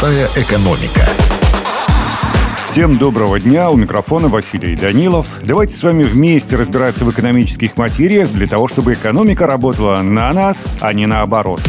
Простая 0.00 0.28
экономика. 0.34 1.06
Всем 2.66 2.96
доброго 2.96 3.38
дня. 3.38 3.70
У 3.70 3.76
микрофона 3.76 4.28
Василий 4.28 4.74
Данилов. 4.74 5.26
Давайте 5.42 5.76
с 5.76 5.82
вами 5.82 6.04
вместе 6.04 6.56
разбираться 6.56 7.04
в 7.04 7.10
экономических 7.10 7.76
материях 7.76 8.30
для 8.30 8.46
того, 8.46 8.66
чтобы 8.66 8.94
экономика 8.94 9.46
работала 9.46 10.00
на 10.00 10.32
нас, 10.32 10.64
а 10.80 10.94
не 10.94 11.04
наоборот. 11.04 11.60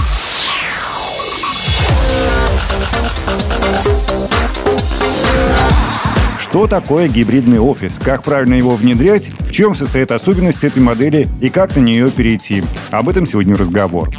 Что 6.39 6.67
такое 6.67 7.09
гибридный 7.09 7.59
офис? 7.59 7.99
Как 7.99 8.23
правильно 8.23 8.53
его 8.53 8.77
внедрять? 8.77 9.31
В 9.39 9.51
чем 9.51 9.75
состоят 9.75 10.13
особенности 10.13 10.67
этой 10.67 10.81
модели 10.81 11.27
и 11.41 11.49
как 11.49 11.75
на 11.75 11.81
нее 11.81 12.09
перейти? 12.09 12.63
Об 12.91 13.09
этом 13.09 13.27
сегодня 13.27 13.57
разговор. 13.57 14.09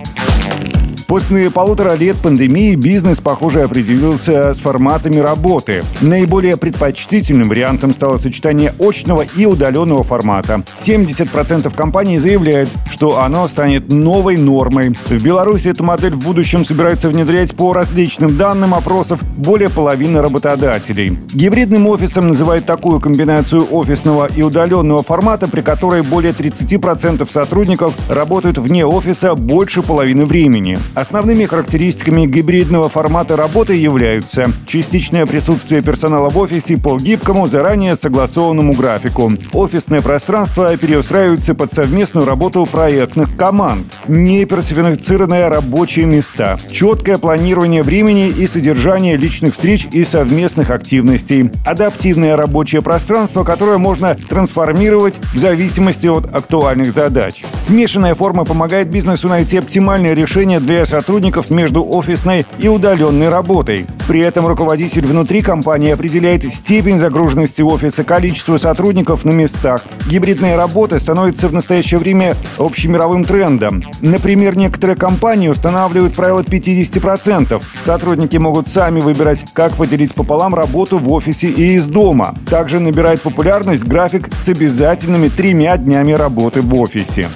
После 1.12 1.50
полутора 1.50 1.92
лет 1.92 2.16
пандемии 2.16 2.74
бизнес, 2.74 3.20
похоже, 3.20 3.64
определился 3.64 4.54
с 4.54 4.60
форматами 4.60 5.16
работы. 5.16 5.84
Наиболее 6.00 6.56
предпочтительным 6.56 7.50
вариантом 7.50 7.90
стало 7.90 8.16
сочетание 8.16 8.72
очного 8.78 9.26
и 9.36 9.44
удаленного 9.44 10.04
формата. 10.04 10.62
70% 10.74 11.70
компаний 11.76 12.16
заявляют, 12.16 12.70
что 12.90 13.20
оно 13.20 13.46
станет 13.46 13.92
новой 13.92 14.38
нормой. 14.38 14.96
В 15.10 15.22
Беларуси 15.22 15.68
эту 15.68 15.84
модель 15.84 16.14
в 16.14 16.20
будущем 16.20 16.64
собираются 16.64 17.10
внедрять 17.10 17.54
по 17.54 17.74
различным 17.74 18.38
данным 18.38 18.72
опросов 18.72 19.20
более 19.36 19.68
половины 19.68 20.22
работодателей. 20.22 21.18
Гибридным 21.34 21.88
офисом 21.88 22.28
называют 22.28 22.64
такую 22.64 23.00
комбинацию 23.00 23.68
офисного 23.70 24.30
и 24.34 24.40
удаленного 24.40 25.02
формата, 25.02 25.46
при 25.46 25.60
которой 25.60 26.00
более 26.00 26.32
30% 26.32 27.30
сотрудников 27.30 27.92
работают 28.08 28.56
вне 28.56 28.86
офиса 28.86 29.34
больше 29.34 29.82
половины 29.82 30.24
времени. 30.24 30.78
Основными 31.02 31.46
характеристиками 31.46 32.26
гибридного 32.26 32.88
формата 32.88 33.34
работы 33.34 33.74
являются 33.74 34.52
частичное 34.66 35.26
присутствие 35.26 35.82
персонала 35.82 36.30
в 36.30 36.38
офисе 36.38 36.76
по 36.78 36.96
гибкому, 36.96 37.48
заранее 37.48 37.96
согласованному 37.96 38.72
графику. 38.72 39.32
Офисное 39.52 40.00
пространство 40.00 40.76
переустраивается 40.76 41.56
под 41.56 41.72
совместную 41.72 42.24
работу 42.24 42.68
проектных 42.70 43.36
команд. 43.36 43.98
Неперсонифицированные 44.06 45.48
рабочие 45.48 46.06
места. 46.06 46.56
Четкое 46.70 47.18
планирование 47.18 47.82
времени 47.82 48.28
и 48.28 48.46
содержание 48.46 49.16
личных 49.16 49.54
встреч 49.54 49.88
и 49.90 50.04
совместных 50.04 50.70
активностей. 50.70 51.50
Адаптивное 51.66 52.36
рабочее 52.36 52.80
пространство, 52.80 53.42
которое 53.42 53.78
можно 53.78 54.14
трансформировать 54.28 55.18
в 55.34 55.38
зависимости 55.38 56.06
от 56.06 56.32
актуальных 56.32 56.92
задач. 56.92 57.42
Смешанная 57.58 58.14
форма 58.14 58.44
помогает 58.44 58.88
бизнесу 58.88 59.28
найти 59.28 59.56
оптимальное 59.56 60.14
решение 60.14 60.60
для 60.60 60.91
сотрудников 60.92 61.48
между 61.48 61.82
офисной 61.88 62.44
и 62.58 62.68
удаленной 62.68 63.30
работой. 63.30 63.86
При 64.06 64.20
этом 64.20 64.46
руководитель 64.46 65.06
внутри 65.06 65.40
компании 65.40 65.90
определяет 65.90 66.44
степень 66.52 66.98
загруженности 66.98 67.62
офиса, 67.62 68.04
количество 68.04 68.58
сотрудников 68.58 69.24
на 69.24 69.30
местах. 69.30 69.82
Гибридная 70.10 70.54
работа 70.54 70.98
становится 70.98 71.48
в 71.48 71.54
настоящее 71.54 71.98
время 71.98 72.36
общемировым 72.58 73.24
трендом. 73.24 73.82
Например, 74.02 74.54
некоторые 74.54 74.96
компании 74.96 75.48
устанавливают 75.48 76.14
правило 76.14 76.42
50%. 76.42 77.62
Сотрудники 77.82 78.36
могут 78.36 78.68
сами 78.68 79.00
выбирать, 79.00 79.50
как 79.54 79.72
поделить 79.76 80.14
пополам 80.14 80.54
работу 80.54 80.98
в 80.98 81.10
офисе 81.10 81.46
и 81.48 81.72
из 81.76 81.86
дома. 81.86 82.34
Также 82.50 82.80
набирает 82.80 83.22
популярность 83.22 83.84
график 83.84 84.28
с 84.36 84.46
обязательными 84.50 85.28
тремя 85.28 85.78
днями 85.78 86.12
работы 86.12 86.60
в 86.60 86.74
офисе. 86.74 87.28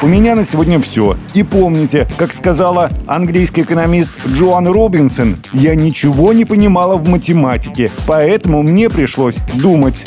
У 0.00 0.06
меня 0.06 0.36
на 0.36 0.44
сегодня 0.44 0.80
все. 0.80 1.16
И 1.34 1.42
помните, 1.42 2.06
как 2.18 2.32
сказала 2.32 2.88
английский 3.08 3.62
экономист 3.62 4.12
Джоан 4.28 4.68
Робинсон, 4.68 5.38
я 5.52 5.74
ничего 5.74 6.32
не 6.32 6.44
понимала 6.44 6.94
в 6.94 7.08
математике, 7.08 7.90
поэтому 8.06 8.62
мне 8.62 8.90
пришлось 8.90 9.34
думать. 9.54 10.04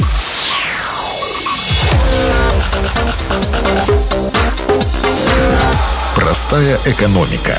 Простая 6.16 6.78
экономика. 6.86 7.58